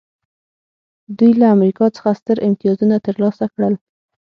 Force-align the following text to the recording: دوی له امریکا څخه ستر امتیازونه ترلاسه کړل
دوی 1.17 1.31
له 1.41 1.47
امریکا 1.55 1.85
څخه 1.95 2.11
ستر 2.19 2.37
امتیازونه 2.47 2.95
ترلاسه 3.07 3.45
کړل 3.53 3.73